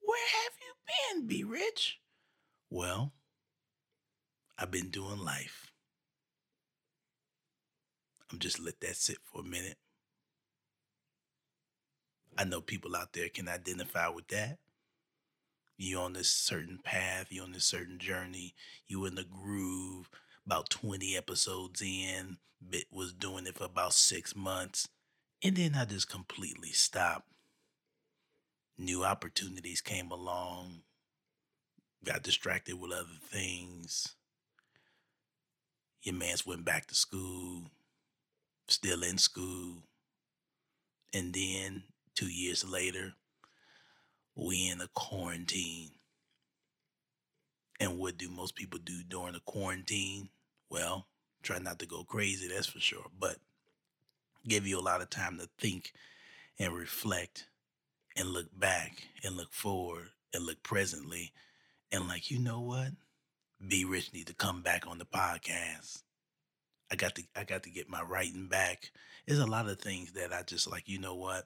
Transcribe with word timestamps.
Where 0.00 0.28
have 0.28 0.52
you 0.60 1.18
been, 1.18 1.26
Be 1.26 1.42
Rich? 1.42 1.98
Well, 2.70 3.12
I've 4.56 4.70
been 4.70 4.90
doing 4.90 5.18
life. 5.18 5.72
I'm 8.30 8.38
just 8.38 8.60
let 8.60 8.80
that 8.80 8.94
sit 8.94 9.18
for 9.24 9.40
a 9.40 9.44
minute. 9.44 9.78
I 12.38 12.44
know 12.44 12.60
people 12.60 12.94
out 12.94 13.12
there 13.12 13.28
can 13.28 13.48
identify 13.48 14.06
with 14.08 14.28
that. 14.28 14.58
You 15.76 15.98
on 15.98 16.12
this 16.12 16.30
certain 16.30 16.78
path, 16.84 17.26
you 17.30 17.42
on 17.42 17.50
this 17.50 17.64
certain 17.64 17.98
journey, 17.98 18.54
you 18.86 19.04
in 19.06 19.16
the 19.16 19.24
groove, 19.24 20.08
about 20.46 20.70
20 20.70 21.16
episodes 21.16 21.82
in, 21.82 22.38
bit 22.70 22.84
was 22.92 23.12
doing 23.12 23.48
it 23.48 23.58
for 23.58 23.64
about 23.64 23.92
six 23.92 24.36
months, 24.36 24.88
and 25.42 25.56
then 25.56 25.74
I 25.74 25.84
just 25.84 26.08
completely 26.08 26.70
stopped. 26.70 27.28
New 28.78 29.04
opportunities 29.04 29.80
came 29.80 30.10
along, 30.10 30.82
got 32.04 32.22
distracted 32.22 32.78
with 32.78 32.92
other 32.92 33.18
things. 33.30 34.14
Your 36.02 36.14
man's 36.14 36.46
went 36.46 36.64
back 36.64 36.86
to 36.86 36.94
school, 36.94 37.70
still 38.68 39.02
in 39.02 39.18
school. 39.18 39.82
And 41.12 41.34
then 41.34 41.84
two 42.14 42.28
years 42.30 42.64
later, 42.64 43.14
we 44.34 44.68
in 44.68 44.80
a 44.80 44.88
quarantine. 44.94 45.90
And 47.78 47.98
what 47.98 48.16
do 48.16 48.30
most 48.30 48.54
people 48.54 48.80
do 48.82 49.02
during 49.06 49.34
a 49.34 49.40
quarantine? 49.40 50.30
Well, 50.70 51.08
try 51.42 51.58
not 51.58 51.78
to 51.80 51.86
go 51.86 52.04
crazy, 52.04 52.48
that's 52.48 52.66
for 52.66 52.80
sure, 52.80 53.06
but 53.18 53.36
give 54.46 54.66
you 54.66 54.78
a 54.78 54.80
lot 54.80 55.00
of 55.00 55.10
time 55.10 55.38
to 55.38 55.48
think 55.58 55.92
and 56.58 56.74
reflect 56.74 57.46
and 58.16 58.28
look 58.28 58.48
back 58.58 59.08
and 59.24 59.36
look 59.36 59.52
forward 59.52 60.10
and 60.34 60.44
look 60.44 60.62
presently 60.62 61.32
and 61.90 62.08
like, 62.08 62.30
you 62.30 62.38
know 62.38 62.60
what? 62.60 62.88
Be 63.66 63.84
Rich 63.84 64.12
need 64.12 64.26
to 64.26 64.34
come 64.34 64.62
back 64.62 64.86
on 64.86 64.98
the 64.98 65.04
podcast. 65.04 66.02
I 66.90 66.96
got 66.96 67.14
to 67.14 67.22
I 67.36 67.44
got 67.44 67.62
to 67.62 67.70
get 67.70 67.88
my 67.88 68.02
writing 68.02 68.48
back. 68.48 68.90
There's 69.26 69.38
a 69.38 69.46
lot 69.46 69.68
of 69.68 69.80
things 69.80 70.12
that 70.12 70.32
I 70.32 70.42
just 70.42 70.70
like, 70.70 70.88
you 70.88 70.98
know 70.98 71.14
what? 71.14 71.44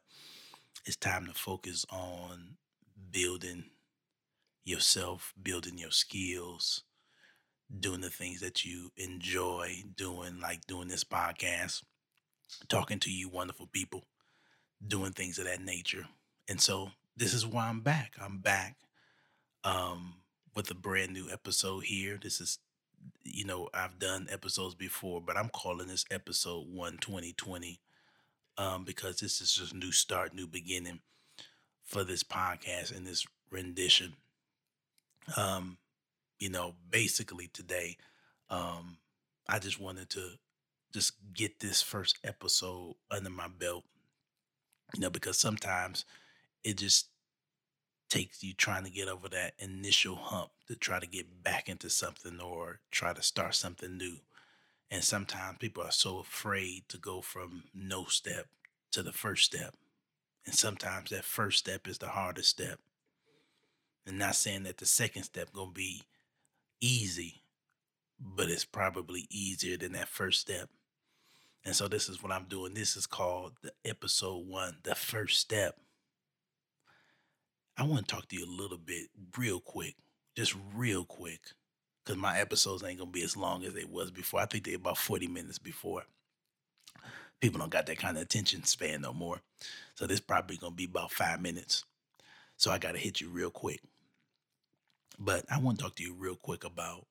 It's 0.86 0.96
time 0.96 1.26
to 1.26 1.32
focus 1.32 1.84
on 1.90 2.56
building 3.10 3.64
yourself, 4.64 5.32
building 5.40 5.78
your 5.78 5.90
skills, 5.90 6.82
doing 7.80 8.00
the 8.00 8.10
things 8.10 8.40
that 8.40 8.64
you 8.64 8.90
enjoy 8.96 9.82
doing, 9.96 10.40
like 10.40 10.66
doing 10.66 10.88
this 10.88 11.04
podcast, 11.04 11.82
talking 12.68 12.98
to 13.00 13.10
you 13.10 13.28
wonderful 13.28 13.66
people, 13.66 14.04
doing 14.86 15.12
things 15.12 15.38
of 15.38 15.44
that 15.44 15.62
nature. 15.62 16.06
And 16.48 16.60
so 16.60 16.90
this 17.16 17.34
is 17.34 17.46
why 17.46 17.68
I'm 17.68 17.80
back. 17.80 18.14
I'm 18.20 18.38
back 18.38 18.76
um, 19.64 20.14
with 20.54 20.70
a 20.70 20.74
brand 20.74 21.12
new 21.12 21.28
episode 21.30 21.84
here. 21.84 22.18
This 22.22 22.40
is, 22.40 22.58
you 23.24 23.44
know, 23.44 23.68
I've 23.74 23.98
done 23.98 24.28
episodes 24.30 24.74
before, 24.74 25.20
but 25.20 25.36
I'm 25.36 25.48
calling 25.48 25.88
this 25.88 26.04
episode 26.10 26.66
1 26.68 26.98
2020 26.98 27.80
um, 28.58 28.84
because 28.84 29.20
this 29.20 29.40
is 29.40 29.52
just 29.54 29.72
a 29.72 29.76
new 29.76 29.92
start, 29.92 30.34
new 30.34 30.46
beginning 30.46 31.00
for 31.84 32.04
this 32.04 32.22
podcast 32.22 32.96
and 32.96 33.06
this 33.06 33.26
rendition. 33.50 34.14
Um, 35.36 35.78
you 36.38 36.50
know, 36.50 36.74
basically 36.90 37.48
today, 37.48 37.96
um, 38.50 38.98
I 39.48 39.58
just 39.58 39.80
wanted 39.80 40.10
to 40.10 40.32
just 40.96 41.12
get 41.34 41.60
this 41.60 41.82
first 41.82 42.18
episode 42.24 42.94
under 43.10 43.28
my 43.28 43.48
belt, 43.48 43.84
you 44.94 45.00
know, 45.00 45.10
because 45.10 45.38
sometimes 45.38 46.06
it 46.64 46.78
just 46.78 47.08
takes 48.08 48.42
you 48.42 48.54
trying 48.54 48.82
to 48.82 48.90
get 48.90 49.06
over 49.06 49.28
that 49.28 49.52
initial 49.58 50.16
hump 50.16 50.48
to 50.66 50.74
try 50.74 50.98
to 50.98 51.06
get 51.06 51.42
back 51.44 51.68
into 51.68 51.90
something 51.90 52.40
or 52.40 52.80
try 52.90 53.12
to 53.12 53.20
start 53.20 53.54
something 53.54 53.98
new. 53.98 54.16
And 54.90 55.04
sometimes 55.04 55.58
people 55.58 55.82
are 55.82 55.90
so 55.90 56.20
afraid 56.20 56.88
to 56.88 56.96
go 56.96 57.20
from 57.20 57.64
no 57.74 58.06
step 58.06 58.46
to 58.92 59.02
the 59.02 59.12
first 59.12 59.44
step. 59.44 59.74
And 60.46 60.54
sometimes 60.54 61.10
that 61.10 61.24
first 61.26 61.58
step 61.58 61.86
is 61.86 61.98
the 61.98 62.08
hardest 62.08 62.48
step. 62.48 62.78
And 64.06 64.18
not 64.18 64.36
saying 64.36 64.62
that 64.62 64.78
the 64.78 64.86
second 64.86 65.24
step 65.24 65.52
gonna 65.52 65.72
be 65.72 66.04
easy, 66.80 67.42
but 68.18 68.48
it's 68.48 68.64
probably 68.64 69.26
easier 69.28 69.76
than 69.76 69.92
that 69.92 70.08
first 70.08 70.40
step. 70.40 70.70
And 71.66 71.74
so 71.74 71.88
this 71.88 72.08
is 72.08 72.22
what 72.22 72.30
I'm 72.30 72.44
doing. 72.44 72.74
This 72.74 72.96
is 72.96 73.06
called 73.06 73.54
the 73.60 73.72
episode 73.84 74.46
one, 74.46 74.76
the 74.84 74.94
first 74.94 75.40
step. 75.40 75.76
I 77.76 77.82
want 77.82 78.06
to 78.06 78.14
talk 78.14 78.28
to 78.28 78.36
you 78.36 78.46
a 78.46 78.60
little 78.62 78.78
bit 78.78 79.08
real 79.36 79.58
quick, 79.58 79.96
just 80.36 80.54
real 80.76 81.04
quick, 81.04 81.40
because 82.04 82.18
my 82.20 82.38
episodes 82.38 82.84
ain't 82.84 83.00
gonna 83.00 83.10
be 83.10 83.24
as 83.24 83.36
long 83.36 83.64
as 83.64 83.74
they 83.74 83.84
was 83.84 84.12
before. 84.12 84.40
I 84.40 84.46
think 84.46 84.64
they're 84.64 84.76
about 84.76 84.96
40 84.96 85.26
minutes 85.26 85.58
before. 85.58 86.04
People 87.40 87.58
don't 87.58 87.70
got 87.70 87.86
that 87.86 87.98
kind 87.98 88.16
of 88.16 88.22
attention 88.22 88.62
span 88.62 89.00
no 89.00 89.12
more. 89.12 89.40
So 89.96 90.06
this 90.06 90.20
probably 90.20 90.58
gonna 90.58 90.72
be 90.72 90.84
about 90.84 91.10
five 91.10 91.42
minutes. 91.42 91.84
So 92.56 92.70
I 92.70 92.78
gotta 92.78 92.98
hit 92.98 93.20
you 93.20 93.28
real 93.28 93.50
quick. 93.50 93.80
But 95.18 95.44
I 95.50 95.58
want 95.58 95.78
to 95.78 95.84
talk 95.84 95.96
to 95.96 96.02
you 96.04 96.14
real 96.14 96.36
quick 96.36 96.62
about 96.62 97.06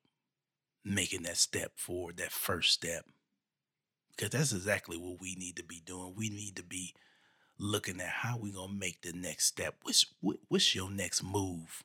making 0.82 1.24
that 1.24 1.36
step 1.36 1.72
forward, 1.76 2.16
that 2.16 2.32
first 2.32 2.72
step. 2.72 3.04
Because 4.16 4.30
that's 4.30 4.52
exactly 4.52 4.96
what 4.96 5.20
we 5.20 5.34
need 5.34 5.56
to 5.56 5.64
be 5.64 5.82
doing. 5.84 6.14
We 6.16 6.30
need 6.30 6.56
to 6.56 6.62
be 6.62 6.94
looking 7.58 8.00
at 8.00 8.08
how 8.08 8.38
we 8.38 8.50
gonna 8.50 8.72
make 8.72 9.02
the 9.02 9.12
next 9.12 9.46
step. 9.46 9.76
What's 9.82 10.06
what, 10.20 10.38
what's 10.48 10.74
your 10.74 10.90
next 10.90 11.22
move? 11.22 11.84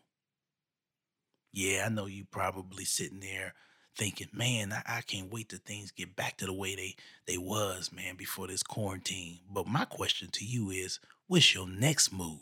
Yeah, 1.51 1.83
I 1.85 1.89
know 1.89 2.05
you 2.05 2.25
probably 2.25 2.85
sitting 2.85 3.19
there 3.19 3.53
thinking, 3.97 4.29
man, 4.33 4.71
I, 4.71 4.97
I 4.97 5.01
can't 5.01 5.31
wait 5.31 5.49
till 5.49 5.59
things 5.59 5.91
get 5.91 6.15
back 6.15 6.37
to 6.37 6.45
the 6.45 6.53
way 6.53 6.75
they 6.75 6.95
they 7.25 7.37
was, 7.37 7.91
man, 7.91 8.15
before 8.15 8.47
this 8.47 8.63
quarantine. 8.63 9.39
But 9.49 9.67
my 9.67 9.85
question 9.85 10.29
to 10.31 10.45
you 10.45 10.69
is, 10.69 10.99
what's 11.27 11.53
your 11.53 11.67
next 11.67 12.13
move? 12.13 12.39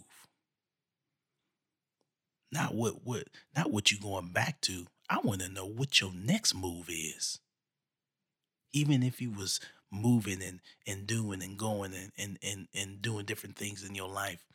Not 2.51 2.75
what 2.75 3.05
what 3.05 3.23
not 3.55 3.71
what 3.71 3.91
you 3.91 3.99
going 3.99 4.29
back 4.29 4.61
to. 4.61 4.85
I 5.09 5.19
want 5.23 5.41
to 5.41 5.49
know 5.49 5.65
what 5.65 5.99
your 6.01 6.11
next 6.13 6.53
move 6.53 6.87
is. 6.89 7.39
Even 8.71 9.01
if 9.01 9.19
you 9.19 9.31
was 9.31 9.59
moving 9.91 10.41
and 10.43 10.59
and 10.85 11.07
doing 11.07 11.41
and 11.41 11.57
going 11.57 11.93
and 11.93 12.11
and 12.17 12.37
and, 12.43 12.67
and 12.73 13.01
doing 13.01 13.25
different 13.25 13.55
things 13.55 13.83
in 13.83 13.95
your 13.95 14.09
life, 14.09 14.45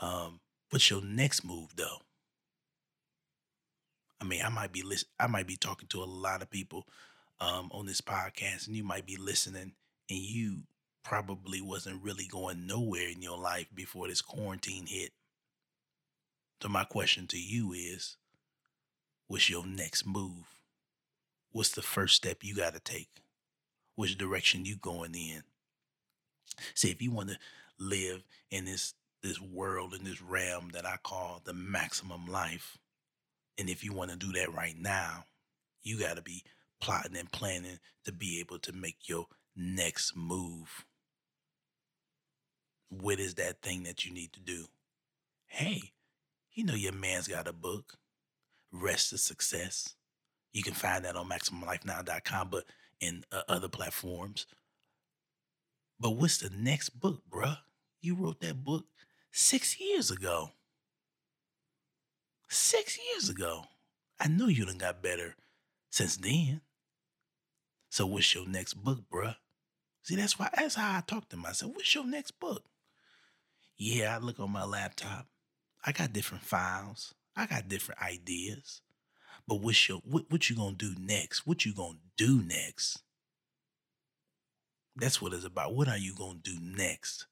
um, 0.00 0.40
what's 0.70 0.90
your 0.90 1.02
next 1.02 1.44
move 1.44 1.76
though? 1.76 2.02
I 4.20 4.24
mean, 4.24 4.42
I 4.42 4.48
might 4.48 4.72
be 4.72 4.82
list- 4.82 5.10
I 5.20 5.26
might 5.26 5.46
be 5.46 5.56
talking 5.56 5.88
to 5.88 6.02
a 6.02 6.04
lot 6.04 6.42
of 6.42 6.50
people 6.50 6.86
um, 7.40 7.68
on 7.72 7.86
this 7.86 8.00
podcast, 8.00 8.66
and 8.66 8.76
you 8.76 8.84
might 8.84 9.06
be 9.06 9.16
listening, 9.16 9.72
and 10.08 10.18
you 10.18 10.62
probably 11.02 11.60
wasn't 11.60 12.02
really 12.02 12.26
going 12.26 12.66
nowhere 12.66 13.08
in 13.08 13.20
your 13.20 13.36
life 13.38 13.66
before 13.74 14.08
this 14.08 14.22
quarantine 14.22 14.86
hit. 14.86 15.12
So 16.62 16.68
my 16.68 16.84
question 16.84 17.26
to 17.26 17.38
you 17.38 17.74
is, 17.74 18.16
what's 19.28 19.50
your 19.50 19.66
next 19.66 20.06
move? 20.06 20.46
What's 21.52 21.72
the 21.72 21.82
first 21.82 22.16
step 22.16 22.38
you 22.42 22.56
got 22.56 22.72
to 22.72 22.80
take? 22.80 23.23
Which 23.96 24.18
direction 24.18 24.64
you 24.64 24.76
going 24.76 25.14
in? 25.14 25.42
See, 26.74 26.90
if 26.90 27.00
you 27.00 27.10
want 27.10 27.30
to 27.30 27.38
live 27.78 28.22
in 28.50 28.64
this 28.64 28.94
this 29.22 29.40
world 29.40 29.94
in 29.94 30.04
this 30.04 30.20
realm 30.20 30.70
that 30.74 30.84
I 30.84 30.96
call 31.02 31.40
the 31.44 31.54
maximum 31.54 32.26
life, 32.26 32.76
and 33.56 33.70
if 33.70 33.82
you 33.82 33.92
want 33.94 34.10
to 34.10 34.16
do 34.16 34.32
that 34.32 34.52
right 34.52 34.76
now, 34.78 35.24
you 35.82 35.98
got 35.98 36.16
to 36.16 36.22
be 36.22 36.44
plotting 36.80 37.16
and 37.16 37.32
planning 37.32 37.78
to 38.04 38.12
be 38.12 38.38
able 38.40 38.58
to 38.58 38.72
make 38.72 39.08
your 39.08 39.26
next 39.56 40.14
move. 40.14 40.84
What 42.90 43.18
is 43.18 43.34
that 43.36 43.62
thing 43.62 43.84
that 43.84 44.04
you 44.04 44.12
need 44.12 44.34
to 44.34 44.40
do? 44.40 44.66
Hey, 45.46 45.92
you 46.52 46.64
know 46.64 46.74
your 46.74 46.92
man's 46.92 47.26
got 47.26 47.48
a 47.48 47.52
book, 47.52 47.94
Rest 48.70 49.12
of 49.12 49.20
Success. 49.20 49.94
You 50.52 50.62
can 50.62 50.74
find 50.74 51.04
that 51.04 51.16
on 51.16 51.28
MaximumLifeNow.com, 51.28 52.48
but 52.50 52.64
in 53.04 53.24
uh, 53.30 53.42
other 53.48 53.68
platforms. 53.68 54.46
But 55.98 56.12
what's 56.12 56.38
the 56.38 56.50
next 56.50 56.90
book, 57.00 57.22
bruh? 57.30 57.58
You 58.00 58.14
wrote 58.14 58.40
that 58.40 58.64
book 58.64 58.86
six 59.30 59.80
years 59.80 60.10
ago. 60.10 60.50
Six 62.48 62.98
years 62.98 63.28
ago. 63.28 63.64
I 64.20 64.28
know 64.28 64.48
you 64.48 64.64
done 64.64 64.78
got 64.78 65.02
better 65.02 65.36
since 65.90 66.16
then. 66.16 66.60
So 67.90 68.06
what's 68.06 68.34
your 68.34 68.46
next 68.48 68.74
book, 68.74 69.00
bruh? 69.12 69.36
See, 70.02 70.16
that's 70.16 70.38
why 70.38 70.50
that's 70.54 70.74
how 70.74 70.98
I 70.98 71.00
talk 71.00 71.28
to 71.30 71.36
myself. 71.36 71.72
What's 71.74 71.94
your 71.94 72.06
next 72.06 72.32
book? 72.38 72.64
Yeah, 73.76 74.14
I 74.14 74.18
look 74.18 74.38
on 74.38 74.50
my 74.50 74.64
laptop. 74.64 75.26
I 75.84 75.92
got 75.92 76.12
different 76.12 76.44
files. 76.44 77.14
I 77.36 77.46
got 77.46 77.68
different 77.68 78.02
ideas. 78.02 78.82
But 79.46 79.56
what's 79.56 79.88
your 79.88 80.00
what, 80.04 80.24
what 80.30 80.48
you 80.48 80.56
gonna 80.56 80.76
do 80.76 80.94
next? 80.98 81.46
What 81.46 81.64
you 81.64 81.74
gonna 81.74 81.98
do 82.16 82.42
next? 82.42 83.02
That's 84.96 85.20
what 85.20 85.32
it's 85.32 85.44
about. 85.44 85.74
What 85.74 85.88
are 85.88 85.98
you 85.98 86.14
gonna 86.14 86.38
do 86.42 86.56
next? 86.60 87.26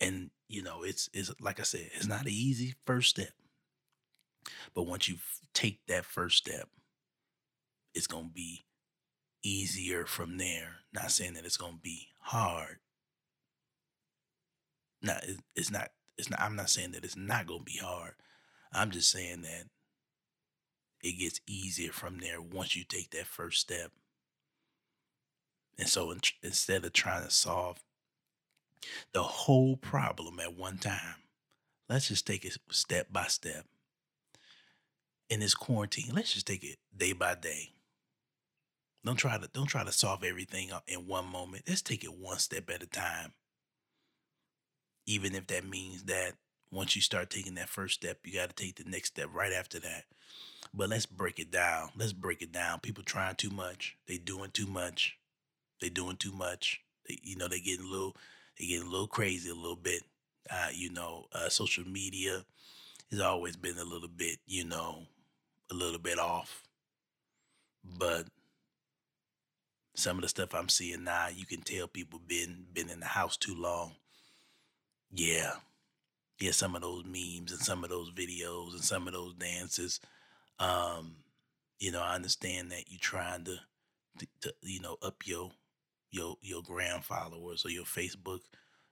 And 0.00 0.30
you 0.48 0.62
know, 0.62 0.82
it's 0.82 1.10
it's 1.12 1.32
like 1.40 1.60
I 1.60 1.64
said, 1.64 1.90
it's 1.94 2.06
not 2.06 2.22
an 2.22 2.32
easy 2.32 2.74
first 2.86 3.10
step. 3.10 3.32
But 4.74 4.84
once 4.84 5.08
you 5.08 5.16
take 5.52 5.80
that 5.88 6.04
first 6.04 6.38
step, 6.38 6.68
it's 7.94 8.06
gonna 8.06 8.30
be 8.32 8.64
easier 9.42 10.06
from 10.06 10.38
there. 10.38 10.76
Not 10.92 11.10
saying 11.10 11.34
that 11.34 11.44
it's 11.44 11.56
gonna 11.56 11.78
be 11.82 12.08
hard. 12.20 12.78
Now, 15.02 15.18
it's 15.54 15.70
not. 15.70 15.90
It's 16.16 16.30
not. 16.30 16.40
I'm 16.40 16.56
not 16.56 16.70
saying 16.70 16.92
that 16.92 17.04
it's 17.04 17.16
not 17.16 17.46
gonna 17.46 17.62
be 17.62 17.78
hard. 17.78 18.14
I'm 18.72 18.90
just 18.90 19.10
saying 19.10 19.42
that 19.42 19.64
it 21.04 21.18
gets 21.18 21.40
easier 21.46 21.92
from 21.92 22.18
there 22.18 22.40
once 22.40 22.74
you 22.74 22.82
take 22.82 23.10
that 23.10 23.26
first 23.26 23.60
step. 23.60 23.92
And 25.78 25.86
so 25.86 26.10
in, 26.10 26.20
instead 26.42 26.84
of 26.84 26.94
trying 26.94 27.24
to 27.24 27.30
solve 27.30 27.78
the 29.12 29.22
whole 29.22 29.76
problem 29.76 30.40
at 30.40 30.56
one 30.56 30.78
time, 30.78 31.16
let's 31.90 32.08
just 32.08 32.26
take 32.26 32.46
it 32.46 32.56
step 32.70 33.08
by 33.12 33.24
step. 33.24 33.66
In 35.28 35.40
this 35.40 35.54
quarantine, 35.54 36.10
let's 36.14 36.32
just 36.32 36.46
take 36.46 36.64
it 36.64 36.78
day 36.96 37.12
by 37.12 37.34
day. 37.34 37.72
Don't 39.04 39.16
try 39.16 39.36
to 39.36 39.48
don't 39.52 39.66
try 39.66 39.84
to 39.84 39.92
solve 39.92 40.24
everything 40.24 40.70
in 40.86 41.06
one 41.06 41.26
moment. 41.26 41.64
Let's 41.68 41.82
take 41.82 42.04
it 42.04 42.16
one 42.16 42.38
step 42.38 42.70
at 42.70 42.82
a 42.82 42.86
time. 42.86 43.32
Even 45.06 45.34
if 45.34 45.46
that 45.48 45.68
means 45.68 46.04
that 46.04 46.32
once 46.74 46.96
you 46.96 47.02
start 47.02 47.30
taking 47.30 47.54
that 47.54 47.68
first 47.68 47.94
step, 47.94 48.18
you 48.24 48.34
got 48.34 48.54
to 48.54 48.54
take 48.54 48.76
the 48.76 48.90
next 48.90 49.08
step 49.08 49.28
right 49.32 49.52
after 49.52 49.78
that. 49.78 50.04
But 50.74 50.88
let's 50.88 51.06
break 51.06 51.38
it 51.38 51.50
down. 51.50 51.90
Let's 51.96 52.12
break 52.12 52.42
it 52.42 52.50
down. 52.50 52.80
People 52.80 53.04
trying 53.04 53.36
too 53.36 53.50
much. 53.50 53.96
They 54.08 54.18
doing 54.18 54.50
too 54.50 54.66
much. 54.66 55.16
They 55.80 55.88
doing 55.88 56.16
too 56.16 56.32
much. 56.32 56.80
They, 57.08 57.18
you 57.22 57.36
know, 57.36 57.46
they 57.46 57.60
getting 57.60 57.86
a 57.86 57.88
little, 57.88 58.16
they 58.58 58.66
getting 58.66 58.88
a 58.88 58.90
little 58.90 59.06
crazy 59.06 59.50
a 59.50 59.54
little 59.54 59.76
bit. 59.76 60.02
Uh, 60.50 60.68
you 60.74 60.90
know, 60.90 61.26
uh, 61.32 61.48
social 61.48 61.84
media 61.86 62.44
has 63.10 63.20
always 63.20 63.56
been 63.56 63.78
a 63.78 63.84
little 63.84 64.08
bit, 64.08 64.38
you 64.46 64.64
know, 64.64 65.04
a 65.70 65.74
little 65.74 66.00
bit 66.00 66.18
off. 66.18 66.64
But 67.84 68.26
some 69.94 70.16
of 70.16 70.22
the 70.22 70.28
stuff 70.28 70.54
I'm 70.54 70.68
seeing 70.68 71.04
now, 71.04 71.28
you 71.28 71.46
can 71.46 71.60
tell 71.60 71.86
people 71.86 72.20
been 72.26 72.66
been 72.72 72.90
in 72.90 73.00
the 73.00 73.06
house 73.06 73.36
too 73.36 73.54
long. 73.54 73.92
Yeah. 75.12 75.52
Yeah, 76.44 76.52
some 76.52 76.74
of 76.76 76.82
those 76.82 77.04
memes 77.04 77.52
and 77.52 77.60
some 77.60 77.84
of 77.84 77.90
those 77.90 78.10
videos 78.10 78.74
and 78.74 78.84
some 78.84 79.06
of 79.06 79.14
those 79.14 79.34
dances 79.34 80.00
um, 80.58 81.16
you 81.78 81.90
know, 81.92 82.02
I 82.02 82.14
understand 82.14 82.70
that 82.70 82.84
you're 82.88 83.00
trying 83.00 83.44
to, 83.44 83.56
to, 84.18 84.26
to, 84.42 84.54
you 84.62 84.80
know, 84.80 84.96
up 85.02 85.26
your 85.26 85.50
your 86.10 86.36
your 86.42 86.62
gram 86.62 87.00
followers 87.02 87.64
or 87.64 87.70
your 87.70 87.84
Facebook, 87.84 88.40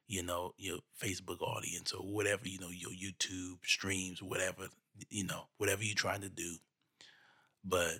you 0.08 0.22
know, 0.22 0.54
your 0.58 0.78
Facebook 1.00 1.40
audience 1.40 1.92
or 1.92 2.02
whatever, 2.02 2.48
you 2.48 2.58
know, 2.58 2.70
your 2.70 2.90
YouTube 2.90 3.58
streams, 3.64 4.22
whatever, 4.22 4.68
you 5.10 5.24
know, 5.24 5.44
whatever 5.58 5.84
you're 5.84 5.94
trying 5.94 6.22
to 6.22 6.28
do. 6.28 6.56
But 7.64 7.98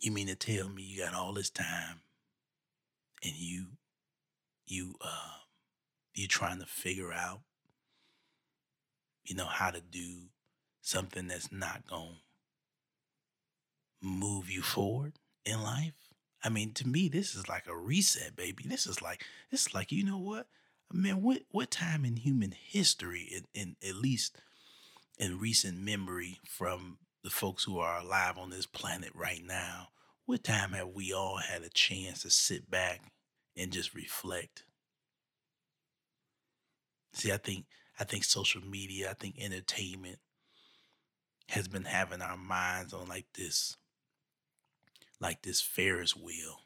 you 0.00 0.10
mean 0.10 0.26
to 0.26 0.34
tell 0.34 0.68
me 0.68 0.82
you 0.82 1.04
got 1.04 1.14
all 1.14 1.32
this 1.32 1.50
time 1.50 2.00
and 3.22 3.34
you 3.36 3.68
you 4.66 4.96
uh 5.00 5.38
you 6.14 6.26
trying 6.26 6.58
to 6.58 6.66
figure 6.66 7.12
out 7.12 7.40
you 9.24 9.34
know 9.34 9.46
how 9.46 9.70
to 9.70 9.80
do 9.80 10.28
something 10.80 11.28
that's 11.28 11.50
not 11.50 11.86
going 11.86 12.16
to 14.02 14.06
move 14.06 14.50
you 14.50 14.62
forward 14.62 15.14
in 15.44 15.62
life. 15.62 15.94
I 16.42 16.50
mean, 16.50 16.72
to 16.74 16.86
me, 16.86 17.08
this 17.08 17.34
is 17.34 17.48
like 17.48 17.66
a 17.66 17.76
reset, 17.76 18.36
baby. 18.36 18.64
This 18.66 18.86
is 18.86 19.00
like, 19.00 19.24
this 19.50 19.66
is 19.66 19.74
like, 19.74 19.90
you 19.90 20.04
know 20.04 20.18
what? 20.18 20.46
Man, 20.92 21.22
what 21.22 21.42
what 21.50 21.70
time 21.70 22.04
in 22.04 22.16
human 22.16 22.52
history, 22.52 23.22
in, 23.22 23.46
in 23.54 23.76
at 23.88 23.96
least 23.96 24.36
in 25.18 25.38
recent 25.38 25.78
memory 25.78 26.38
from 26.46 26.98
the 27.22 27.30
folks 27.30 27.64
who 27.64 27.78
are 27.78 28.00
alive 28.00 28.36
on 28.36 28.50
this 28.50 28.66
planet 28.66 29.10
right 29.14 29.42
now, 29.42 29.88
what 30.26 30.44
time 30.44 30.72
have 30.72 30.88
we 30.88 31.12
all 31.12 31.38
had 31.38 31.62
a 31.62 31.70
chance 31.70 32.22
to 32.22 32.30
sit 32.30 32.70
back 32.70 33.00
and 33.56 33.72
just 33.72 33.94
reflect? 33.94 34.64
See, 37.14 37.32
I 37.32 37.38
think 37.38 37.64
I 37.98 38.04
think 38.04 38.24
social 38.24 38.62
media, 38.62 39.10
I 39.10 39.14
think 39.14 39.36
entertainment, 39.38 40.18
has 41.48 41.68
been 41.68 41.84
having 41.84 42.22
our 42.22 42.36
minds 42.36 42.92
on 42.92 43.08
like 43.08 43.26
this, 43.34 43.76
like 45.20 45.42
this 45.42 45.60
Ferris 45.60 46.16
wheel. 46.16 46.60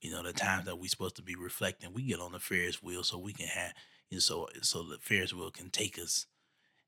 You 0.00 0.10
know, 0.10 0.22
the 0.22 0.32
times 0.32 0.66
that 0.66 0.78
we're 0.78 0.88
supposed 0.88 1.16
to 1.16 1.22
be 1.22 1.34
reflecting, 1.34 1.92
we 1.92 2.02
get 2.02 2.20
on 2.20 2.32
the 2.32 2.38
Ferris 2.38 2.82
wheel 2.82 3.02
so 3.02 3.18
we 3.18 3.32
can 3.32 3.48
have, 3.48 3.72
you 4.08 4.16
know, 4.16 4.20
so 4.20 4.48
so 4.62 4.82
the 4.82 4.98
Ferris 4.98 5.34
wheel 5.34 5.50
can 5.50 5.70
take 5.70 5.98
us, 5.98 6.26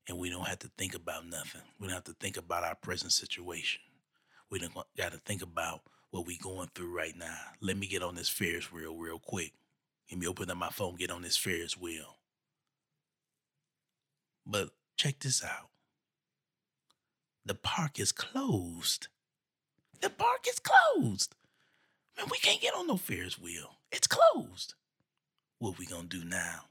and 0.07 0.17
we 0.17 0.29
don't 0.29 0.47
have 0.47 0.59
to 0.59 0.71
think 0.77 0.95
about 0.95 1.27
nothing. 1.27 1.61
We 1.79 1.87
don't 1.87 1.95
have 1.95 2.03
to 2.05 2.15
think 2.19 2.37
about 2.37 2.63
our 2.63 2.75
present 2.75 3.11
situation. 3.11 3.81
We 4.49 4.59
don't 4.59 4.73
got 4.97 5.11
to 5.11 5.17
think 5.19 5.41
about 5.41 5.81
what 6.11 6.25
we 6.25 6.37
going 6.37 6.69
through 6.73 6.95
right 6.95 7.15
now. 7.17 7.37
Let 7.59 7.77
me 7.77 7.87
get 7.87 8.03
on 8.03 8.15
this 8.15 8.29
Ferris 8.29 8.71
wheel 8.71 8.95
real 8.95 9.19
quick. 9.19 9.53
Let 10.11 10.19
me 10.19 10.27
open 10.27 10.49
up 10.49 10.57
my 10.57 10.69
phone, 10.69 10.95
get 10.95 11.11
on 11.11 11.23
this 11.23 11.37
Ferris 11.37 11.75
wheel. 11.77 12.17
But 14.53 14.69
check 14.95 15.17
this 15.19 15.43
out 15.43 15.69
the 17.43 17.55
park 17.55 17.99
is 17.99 18.11
closed. 18.11 19.07
The 19.99 20.11
park 20.11 20.45
is 20.47 20.59
closed. 20.59 21.33
Man, 22.15 22.27
we 22.31 22.37
can't 22.37 22.61
get 22.61 22.75
on 22.75 22.85
no 22.85 22.95
Ferris 22.95 23.39
wheel. 23.39 23.79
It's 23.91 24.07
closed. 24.07 24.75
What 25.57 25.79
we 25.79 25.87
gonna 25.87 26.07
do 26.07 26.23
now? 26.23 26.65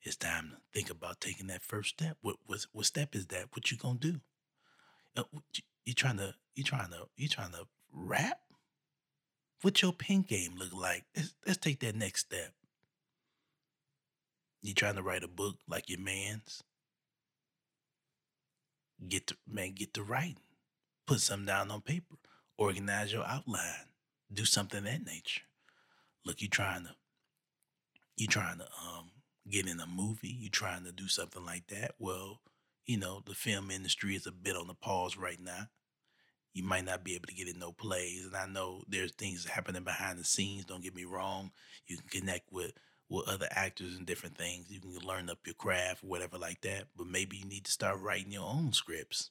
It's 0.00 0.16
time 0.16 0.52
to 0.52 0.56
think 0.72 0.88
about 0.88 1.20
taking 1.20 1.48
that 1.48 1.62
first 1.62 1.90
step. 1.90 2.16
What 2.22 2.36
what, 2.46 2.64
what 2.72 2.86
step 2.86 3.14
is 3.14 3.26
that? 3.26 3.48
What 3.52 3.70
you 3.70 3.76
gonna 3.76 3.98
do? 3.98 4.20
Uh, 5.14 5.24
you 5.84 5.92
trying 5.92 6.16
to 6.16 6.34
you 6.54 6.64
trying 6.64 6.90
to 6.92 7.08
you 7.18 7.28
trying 7.28 7.52
to 7.52 7.66
rap? 7.92 8.40
What 9.60 9.82
your 9.82 9.92
pen 9.92 10.22
game 10.22 10.54
look 10.56 10.72
like? 10.72 11.04
Let's, 11.14 11.34
let's 11.46 11.58
take 11.58 11.80
that 11.80 11.94
next 11.94 12.20
step. 12.22 12.54
You 14.62 14.72
trying 14.72 14.94
to 14.96 15.02
write 15.02 15.22
a 15.22 15.28
book 15.28 15.58
like 15.68 15.90
your 15.90 16.00
man's? 16.00 16.62
Get 19.08 19.26
to 19.28 19.36
man, 19.46 19.72
get 19.74 19.92
to 19.94 20.02
writing. 20.02 20.38
Put 21.06 21.20
something 21.20 21.46
down 21.46 21.70
on 21.70 21.82
paper. 21.82 22.16
Organize 22.58 23.12
your 23.12 23.26
outline. 23.26 23.88
Do 24.32 24.44
something 24.44 24.84
that 24.84 25.04
nature. 25.04 25.42
Look, 26.24 26.42
you 26.42 26.48
trying 26.48 26.84
to 26.84 26.96
you 28.16 28.26
trying 28.26 28.58
to 28.58 28.64
um 28.64 29.10
get 29.48 29.66
in 29.66 29.80
a 29.80 29.86
movie, 29.86 30.28
you 30.28 30.48
trying 30.50 30.84
to 30.84 30.92
do 30.92 31.08
something 31.08 31.44
like 31.44 31.66
that. 31.68 31.94
Well, 31.98 32.40
you 32.86 32.98
know, 32.98 33.22
the 33.26 33.34
film 33.34 33.70
industry 33.70 34.14
is 34.14 34.26
a 34.26 34.32
bit 34.32 34.56
on 34.56 34.66
the 34.68 34.74
pause 34.74 35.16
right 35.16 35.40
now. 35.40 35.68
you 36.52 36.64
might 36.64 36.84
not 36.84 37.04
be 37.04 37.14
able 37.14 37.26
to 37.28 37.34
get 37.34 37.48
in 37.48 37.58
no 37.58 37.72
plays. 37.72 38.24
And 38.26 38.36
I 38.36 38.46
know 38.46 38.82
there's 38.88 39.12
things 39.12 39.44
happening 39.46 39.84
behind 39.84 40.18
the 40.18 40.24
scenes. 40.24 40.64
Don't 40.64 40.82
get 40.82 40.94
me 40.94 41.04
wrong. 41.04 41.52
You 41.86 41.96
can 41.98 42.08
connect 42.22 42.52
with 42.52 42.72
with 43.10 43.28
other 43.28 43.48
actors 43.50 43.96
and 43.96 44.06
different 44.06 44.38
things. 44.38 44.70
You 44.70 44.80
can 44.80 44.96
learn 45.06 45.28
up 45.28 45.40
your 45.44 45.54
craft, 45.54 46.04
whatever 46.04 46.38
like 46.38 46.62
that. 46.62 46.84
But 46.96 47.08
maybe 47.08 47.36
you 47.36 47.44
need 47.44 47.64
to 47.64 47.72
start 47.72 48.00
writing 48.00 48.32
your 48.32 48.48
own 48.48 48.72
scripts. 48.72 49.30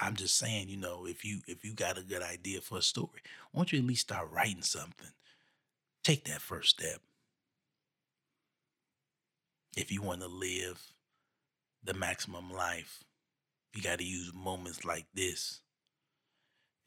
I'm 0.00 0.16
just 0.16 0.38
saying, 0.38 0.70
you 0.70 0.78
know, 0.78 1.06
if 1.06 1.26
you 1.26 1.40
if 1.46 1.62
you 1.62 1.74
got 1.74 1.98
a 1.98 2.02
good 2.02 2.22
idea 2.22 2.62
for 2.62 2.78
a 2.78 2.82
story, 2.82 3.20
why 3.52 3.60
don't 3.60 3.72
you 3.72 3.80
at 3.80 3.84
least 3.84 4.00
start 4.00 4.30
writing 4.32 4.62
something? 4.62 5.10
Take 6.02 6.24
that 6.24 6.40
first 6.40 6.70
step. 6.70 7.00
If 9.76 9.92
you 9.92 10.00
want 10.00 10.22
to 10.22 10.26
live 10.28 10.80
the 11.82 11.92
maximum 11.92 12.50
life, 12.50 13.04
you 13.74 13.82
got 13.82 13.98
to 13.98 14.04
use 14.04 14.32
moments 14.34 14.86
like 14.86 15.06
this 15.12 15.60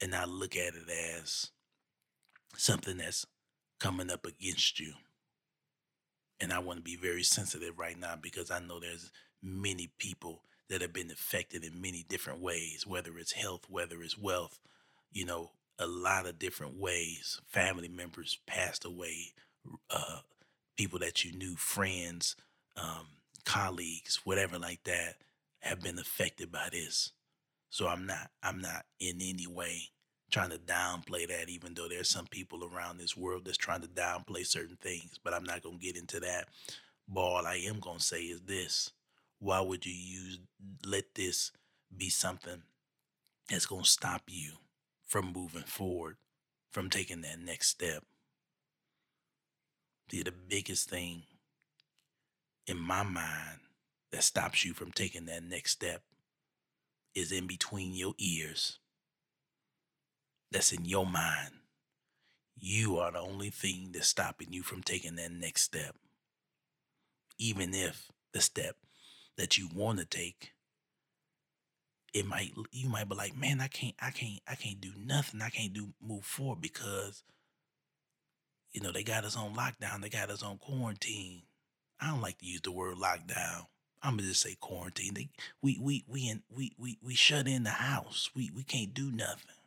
and 0.00 0.10
not 0.10 0.28
look 0.28 0.56
at 0.56 0.74
it 0.74 0.90
as 1.16 1.52
something 2.56 2.96
that's 2.96 3.26
coming 3.78 4.10
up 4.10 4.26
against 4.26 4.80
you. 4.80 4.94
And 6.40 6.52
I 6.52 6.60
want 6.60 6.78
to 6.78 6.82
be 6.82 6.96
very 6.96 7.22
sensitive 7.22 7.78
right 7.78 7.98
now 7.98 8.14
because 8.20 8.50
I 8.50 8.60
know 8.60 8.78
there's 8.78 9.10
many 9.42 9.90
people 9.98 10.42
that 10.68 10.82
have 10.82 10.92
been 10.92 11.10
affected 11.10 11.64
in 11.64 11.80
many 11.80 12.04
different 12.08 12.40
ways, 12.40 12.86
whether 12.86 13.18
it's 13.18 13.32
health, 13.32 13.64
whether 13.68 14.02
it's 14.02 14.18
wealth, 14.18 14.60
you 15.12 15.24
know, 15.24 15.50
a 15.78 15.86
lot 15.86 16.26
of 16.26 16.38
different 16.38 16.78
ways. 16.78 17.40
Family 17.46 17.88
members 17.88 18.38
passed 18.46 18.84
away, 18.84 19.32
uh, 19.90 20.20
people 20.76 20.98
that 20.98 21.24
you 21.24 21.32
knew, 21.32 21.56
friends, 21.56 22.36
um, 22.76 23.06
colleagues, 23.44 24.20
whatever 24.24 24.58
like 24.58 24.84
that, 24.84 25.16
have 25.60 25.80
been 25.80 25.98
affected 25.98 26.52
by 26.52 26.68
this. 26.70 27.12
So 27.70 27.88
I'm 27.88 28.06
not, 28.06 28.30
I'm 28.42 28.60
not 28.60 28.84
in 29.00 29.16
any 29.20 29.46
way 29.46 29.90
trying 30.30 30.50
to 30.50 30.58
downplay 30.58 31.26
that, 31.28 31.48
even 31.48 31.74
though 31.74 31.88
there's 31.88 32.10
some 32.10 32.26
people 32.26 32.64
around 32.64 32.98
this 32.98 33.16
world 33.16 33.44
that's 33.44 33.56
trying 33.56 33.80
to 33.80 33.88
downplay 33.88 34.46
certain 34.46 34.76
things. 34.80 35.18
But 35.22 35.34
I'm 35.34 35.44
not 35.44 35.62
gonna 35.62 35.78
get 35.78 35.96
into 35.96 36.20
that. 36.20 36.48
But 37.08 37.20
all 37.20 37.46
I 37.46 37.56
am 37.56 37.80
gonna 37.80 38.00
say 38.00 38.22
is 38.22 38.42
this: 38.42 38.90
Why 39.38 39.60
would 39.60 39.86
you 39.86 39.94
use 39.94 40.38
let 40.84 41.14
this 41.14 41.52
be 41.96 42.10
something 42.10 42.62
that's 43.48 43.66
gonna 43.66 43.84
stop 43.84 44.22
you 44.28 44.52
from 45.06 45.32
moving 45.32 45.62
forward, 45.62 46.16
from 46.70 46.90
taking 46.90 47.22
that 47.22 47.38
next 47.40 47.68
step? 47.68 48.04
See, 50.10 50.22
the 50.22 50.32
biggest 50.32 50.88
thing 50.88 51.22
in 52.66 52.78
my 52.78 53.02
mind 53.02 53.60
that 54.10 54.22
stops 54.22 54.64
you 54.64 54.74
from 54.74 54.92
taking 54.92 55.26
that 55.26 55.42
next 55.42 55.72
step 55.72 56.02
is 57.14 57.32
in 57.32 57.46
between 57.46 57.94
your 57.94 58.14
ears 58.18 58.78
that's 60.50 60.72
in 60.72 60.84
your 60.84 61.06
mind. 61.06 61.50
You 62.56 62.98
are 62.98 63.12
the 63.12 63.20
only 63.20 63.50
thing 63.50 63.90
that's 63.92 64.08
stopping 64.08 64.52
you 64.52 64.62
from 64.62 64.82
taking 64.82 65.16
that 65.16 65.30
next 65.30 65.62
step. 65.62 65.94
Even 67.38 67.72
if 67.72 68.10
the 68.32 68.40
step 68.40 68.76
that 69.36 69.56
you 69.56 69.68
want 69.72 70.00
to 70.00 70.04
take, 70.04 70.52
it 72.12 72.26
might 72.26 72.52
you 72.72 72.88
might 72.88 73.08
be 73.08 73.14
like, 73.14 73.36
man, 73.36 73.60
I 73.60 73.68
can't, 73.68 73.94
I 74.00 74.10
can't, 74.10 74.40
I 74.48 74.54
can't 74.56 74.80
do 74.80 74.90
nothing. 74.98 75.40
I 75.40 75.50
can't 75.50 75.72
do 75.72 75.90
move 76.02 76.24
forward 76.24 76.60
because 76.60 77.22
you 78.72 78.80
know 78.80 78.90
they 78.90 79.04
got 79.04 79.24
us 79.24 79.36
on 79.36 79.54
lockdown. 79.54 80.00
They 80.02 80.08
got 80.08 80.30
us 80.30 80.42
on 80.42 80.58
quarantine. 80.58 81.42
I 82.00 82.08
don't 82.10 82.22
like 82.22 82.38
to 82.38 82.46
use 82.46 82.62
the 82.62 82.72
word 82.72 82.96
lockdown. 82.96 83.66
I'm 84.02 84.16
gonna 84.16 84.28
just 84.28 84.42
say 84.42 84.56
quarantine. 84.60 85.14
They, 85.14 85.28
we 85.62 85.78
we 85.80 86.04
we 86.08 86.28
in 86.28 86.42
we 86.50 86.72
we 86.78 86.98
we 87.02 87.14
shut 87.14 87.46
in 87.46 87.64
the 87.64 87.70
house. 87.70 88.30
We 88.34 88.50
we 88.54 88.64
can't 88.64 88.94
do 88.94 89.12
nothing. 89.12 89.57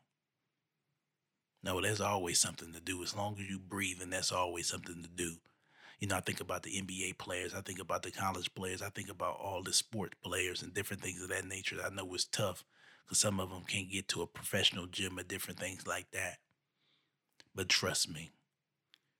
No, 1.63 1.79
there's 1.79 2.01
always 2.01 2.39
something 2.39 2.73
to 2.73 2.79
do. 2.79 3.03
As 3.03 3.15
long 3.15 3.35
as 3.39 3.49
you 3.49 3.59
breathe, 3.59 4.01
and 4.01 4.11
that's 4.11 4.31
always 4.31 4.67
something 4.67 5.01
to 5.03 5.09
do. 5.09 5.35
You 5.99 6.07
know, 6.07 6.15
I 6.15 6.21
think 6.21 6.41
about 6.41 6.63
the 6.63 6.81
NBA 6.81 7.19
players, 7.19 7.53
I 7.53 7.61
think 7.61 7.79
about 7.79 8.01
the 8.01 8.09
college 8.09 8.55
players, 8.55 8.81
I 8.81 8.89
think 8.89 9.09
about 9.09 9.37
all 9.39 9.61
the 9.61 9.71
sport 9.71 10.15
players 10.23 10.63
and 10.63 10.73
different 10.73 11.03
things 11.03 11.21
of 11.21 11.29
that 11.29 11.45
nature. 11.45 11.77
I 11.85 11.93
know 11.93 12.11
it's 12.15 12.25
tough 12.25 12.65
because 13.05 13.19
some 13.19 13.39
of 13.39 13.51
them 13.51 13.63
can't 13.67 13.91
get 13.91 14.07
to 14.09 14.23
a 14.23 14.27
professional 14.27 14.87
gym 14.87 15.19
or 15.19 15.23
different 15.23 15.59
things 15.59 15.85
like 15.85 16.09
that. 16.11 16.37
But 17.53 17.69
trust 17.69 18.09
me, 18.09 18.31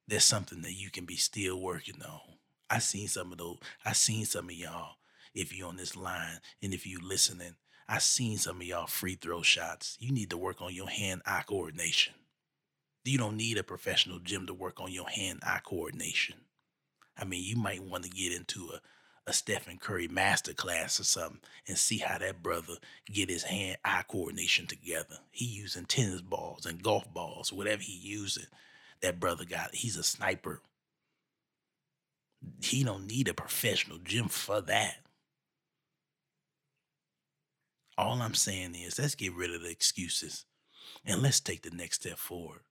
there's 0.08 0.26
something 0.26 0.64
that 0.64 0.74
you 0.74 0.90
can 0.90 1.06
be 1.06 1.18
still 1.18 1.62
working 1.62 2.02
on. 2.02 2.22
I 2.68 2.80
seen 2.80 3.08
some 3.08 3.32
of 3.32 3.38
those. 3.38 3.60
I 3.86 3.92
seen 3.94 4.26
some 4.26 4.46
of 4.46 4.56
y'all. 4.56 4.96
If 5.36 5.56
you're 5.56 5.68
on 5.68 5.78
this 5.78 5.96
line 5.96 6.40
and 6.64 6.74
if 6.74 6.88
you're 6.88 7.02
listening, 7.02 7.56
I 7.88 8.00
seen 8.00 8.38
some 8.38 8.58
of 8.58 8.64
y'all 8.64 8.88
free 8.88 9.16
throw 9.16 9.44
shots. 9.44 9.98
You 10.00 10.12
need 10.12 10.32
to 10.32 10.38
work 10.38 10.62
on 10.62 10.74
your 10.74 10.90
hand-eye 10.90 11.44
coordination. 11.46 12.14
You 13.04 13.18
don't 13.18 13.38
need 13.38 13.58
a 13.58 13.64
professional 13.64 14.20
gym 14.20 14.46
to 14.46 14.54
work 14.54 14.80
on 14.80 14.92
your 14.92 15.10
hand-eye 15.10 15.62
coordination. 15.64 16.36
I 17.18 17.26
mean, 17.26 17.44
you 17.44 17.56
might 17.56 17.84
want 17.84 18.04
to 18.04 18.10
get 18.10 18.32
into 18.32 18.70
a, 18.74 18.82
a 19.26 19.34
Stephen 19.34 19.80
Curry 19.80 20.08
masterclass 20.08 21.00
or 21.00 21.04
something 21.04 21.42
and 21.68 21.78
see 21.78 21.98
how 21.98 22.20
that 22.20 22.44
brother 22.44 22.76
get 23.12 23.30
his 23.30 23.44
hand-eye 23.44 24.04
coordination 24.08 24.68
together. 24.68 25.18
He 25.32 25.46
using 25.46 25.86
tennis 25.86 26.22
balls 26.22 26.66
and 26.66 26.84
golf 26.84 27.12
balls, 27.12 27.52
whatever 27.52 27.82
he 27.82 27.94
using. 27.94 28.46
That 29.02 29.20
brother 29.20 29.46
got, 29.46 29.74
he's 29.74 29.98
a 29.98 30.04
sniper. 30.04 30.62
He 32.62 32.84
don't 32.84 33.08
need 33.08 33.28
a 33.28 33.34
professional 33.34 33.98
gym 33.98 34.28
for 34.28 34.62
that. 34.62 34.98
All 37.98 38.22
I'm 38.22 38.36
saying 38.36 38.76
is 38.76 39.00
let's 39.00 39.16
get 39.16 39.34
rid 39.34 39.54
of 39.54 39.62
the 39.64 39.70
excuses 39.70 40.46
and 41.04 41.22
let's 41.22 41.40
take 41.40 41.64
the 41.64 41.72
next 41.72 42.02
step 42.02 42.18
forward. 42.18 42.62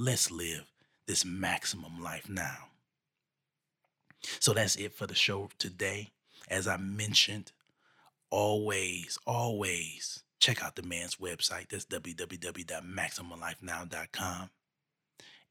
Let's 0.00 0.30
live 0.30 0.64
this 1.08 1.24
maximum 1.24 2.00
life 2.00 2.28
now. 2.28 2.68
So 4.38 4.52
that's 4.52 4.76
it 4.76 4.94
for 4.94 5.08
the 5.08 5.16
show 5.16 5.50
today. 5.58 6.10
As 6.48 6.68
I 6.68 6.76
mentioned, 6.76 7.50
always, 8.30 9.18
always 9.26 10.22
check 10.38 10.62
out 10.62 10.76
the 10.76 10.84
man's 10.84 11.16
website. 11.16 11.70
That's 11.70 11.84
www.maximumlifenow.com. 11.86 14.50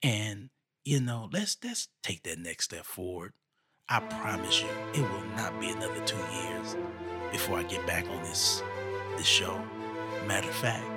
And 0.02 0.50
you 0.86 1.02
know, 1.02 1.28
let's 1.34 1.58
let's 1.62 1.90
take 2.02 2.24
that 2.24 2.40
next 2.40 2.64
step 2.66 2.86
forward. 2.86 3.34
I 3.90 4.00
promise 4.00 4.62
you, 4.62 4.70
it 4.94 5.02
will 5.02 5.26
not 5.36 5.60
be 5.60 5.72
another 5.72 6.00
two 6.06 6.16
years 6.16 6.78
before 7.34 7.60
I 7.60 7.64
get 7.64 7.86
back 7.86 8.08
on 8.08 8.24
this 8.24 8.64
this 9.18 9.28
show. 9.28 9.62
Matter 10.26 10.48
of 10.48 10.56
fact, 10.56 10.97